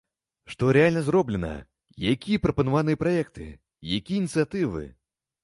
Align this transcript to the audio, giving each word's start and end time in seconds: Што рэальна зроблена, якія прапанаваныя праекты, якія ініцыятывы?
Што 0.51 0.69
рэальна 0.77 1.03
зроблена, 1.09 1.51
якія 2.13 2.43
прапанаваныя 2.47 3.01
праекты, 3.05 3.47
якія 4.01 4.17
ініцыятывы? 4.25 4.83